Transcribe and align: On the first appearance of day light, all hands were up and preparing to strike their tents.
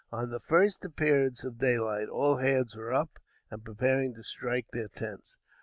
On 0.11 0.31
the 0.31 0.39
first 0.39 0.83
appearance 0.83 1.43
of 1.43 1.59
day 1.59 1.77
light, 1.77 2.09
all 2.09 2.37
hands 2.37 2.75
were 2.75 2.91
up 2.91 3.19
and 3.51 3.63
preparing 3.63 4.15
to 4.15 4.23
strike 4.23 4.65
their 4.73 4.87
tents. 4.87 5.37